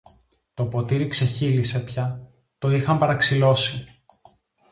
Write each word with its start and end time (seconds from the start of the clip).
Το 0.53 0.65
ποτήρι 0.65 1.07
ξεχείλισε 1.07 1.79
πια, 1.79 2.29
το 2.57 2.69
είχαν 2.71 2.97
παραξηλώσει! 2.97 3.87